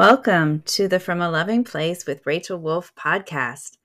[0.00, 3.76] Welcome to the From a Loving Place with Rachel Wolf podcast.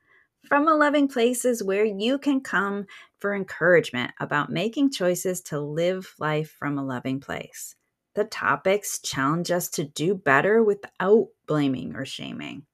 [0.48, 2.86] From a Loving Place is where you can come
[3.20, 7.76] for encouragement about making choices to live life from a loving place.
[8.14, 12.66] The topics challenge us to do better without blaming or shaming.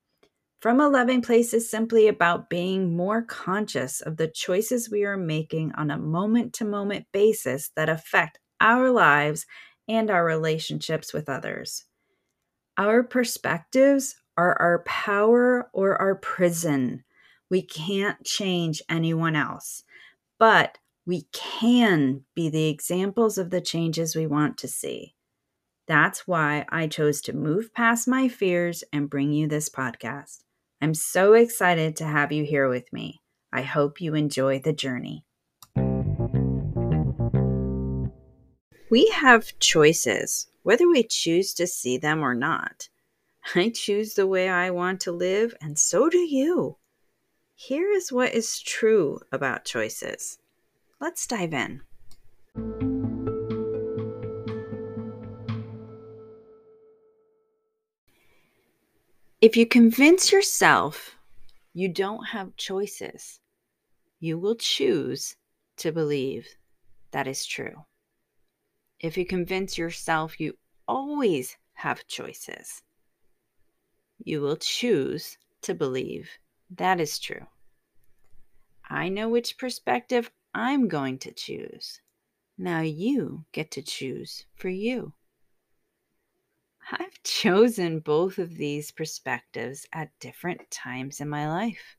[0.60, 5.18] From a Loving Place is simply about being more conscious of the choices we are
[5.18, 9.48] making on a moment to moment basis that affect our lives
[9.88, 11.86] and our relationships with others.
[12.78, 17.04] Our perspectives are our power or our prison.
[17.50, 19.84] We can't change anyone else,
[20.40, 25.16] but we can be the examples of the changes we want to see.
[25.88, 30.44] That's why I chose to move past my fears and bring you this podcast.
[30.82, 33.22] I'm so excited to have you here with me.
[33.52, 35.26] I hope you enjoy the journey.
[38.92, 42.90] We have choices whether we choose to see them or not.
[43.56, 46.76] I choose the way I want to live, and so do you.
[47.56, 50.40] Here is what is true about choices.
[51.00, 51.84] Let's dive in.
[59.40, 61.16] If you convince yourself
[61.74, 63.40] you don't have choices,
[64.20, 65.38] you will choose
[65.78, 66.46] to believe
[67.12, 67.86] that is true
[69.02, 70.56] if you convince yourself you
[70.88, 72.84] always have choices,
[74.24, 76.30] you will choose to believe
[76.70, 77.46] that is true.
[78.90, 82.00] I know which perspective I'm going to choose.
[82.58, 85.14] Now you get to choose for you.
[86.92, 91.98] I've chosen both of these perspectives at different times in my life.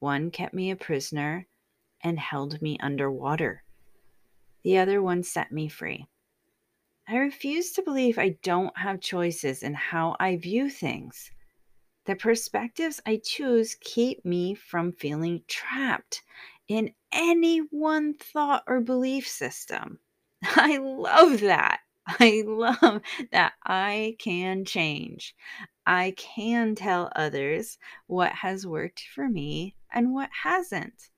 [0.00, 1.46] One kept me a prisoner
[2.02, 3.62] and held me underwater.
[4.62, 6.06] The other one set me free.
[7.08, 11.32] I refuse to believe I don't have choices in how I view things.
[12.04, 16.22] The perspectives I choose keep me from feeling trapped
[16.68, 19.98] in any one thought or belief system.
[20.42, 21.80] I love that.
[22.06, 25.34] I love that I can change.
[25.86, 31.10] I can tell others what has worked for me and what hasn't.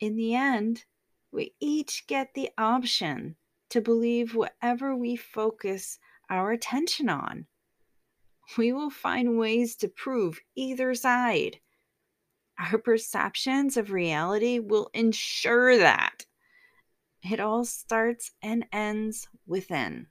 [0.00, 0.84] In the end,
[1.32, 3.36] we each get the option
[3.70, 5.98] to believe whatever we focus
[6.30, 7.46] our attention on.
[8.56, 11.60] We will find ways to prove either side.
[12.58, 16.26] Our perceptions of reality will ensure that.
[17.22, 20.06] It all starts and ends within.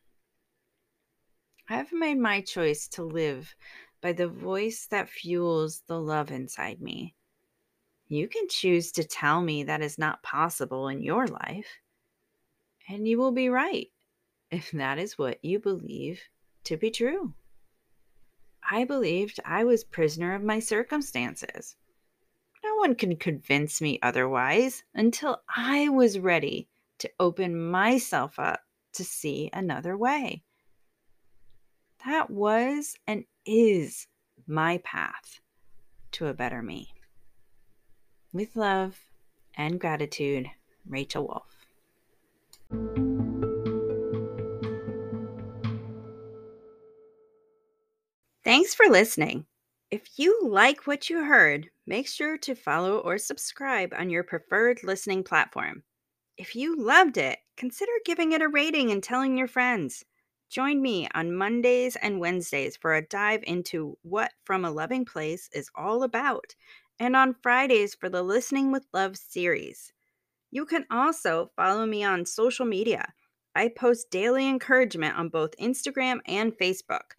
[1.69, 3.55] I've made my choice to live
[4.01, 7.15] by the voice that fuels the love inside me.
[8.09, 11.67] You can choose to tell me that is not possible in your life.
[12.89, 13.87] And you will be right
[14.49, 16.21] if that is what you believe
[16.65, 17.33] to be true.
[18.69, 21.75] I believed I was prisoner of my circumstances.
[22.63, 26.67] No one can convince me otherwise until I was ready
[26.99, 28.61] to open myself up
[28.93, 30.43] to see another way.
[32.05, 34.07] That was and is
[34.47, 35.39] my path
[36.13, 36.93] to a better me.
[38.37, 38.99] With love
[39.55, 40.45] and gratitude,
[40.87, 41.65] Rachel Wolf.
[48.43, 49.47] Thanks for listening.
[49.89, 54.83] If you like what you heard, make sure to follow or subscribe on your preferred
[54.83, 55.81] listening platform.
[56.37, 60.05] If you loved it, consider giving it a rating and telling your friends.
[60.51, 65.49] Join me on Mondays and Wednesdays for a dive into what From a Loving Place
[65.53, 66.53] is all about
[66.99, 69.93] and on Fridays for the Listening with Love series.
[70.49, 73.13] You can also follow me on social media.
[73.53, 77.15] I post daily encouragement on both Instagram and Facebook.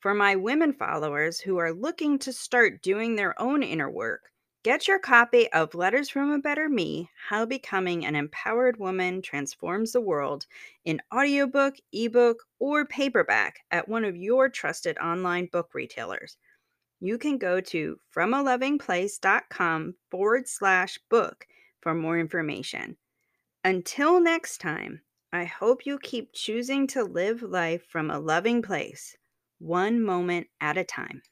[0.00, 4.30] For my women followers who are looking to start doing their own inner work,
[4.62, 9.92] get your copy of Letters from a Better Me How Becoming an Empowered Woman Transforms
[9.92, 10.46] the World
[10.84, 16.36] in audiobook, ebook, or paperback at one of your trusted online book retailers
[17.00, 21.46] you can go to fromalovingplace.com forward slash book
[21.80, 22.96] for more information.
[23.64, 25.00] Until next time,
[25.32, 29.16] I hope you keep choosing to live life from a loving place,
[29.58, 31.22] one moment at a time.